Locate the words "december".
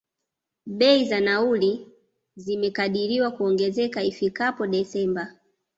4.67-5.33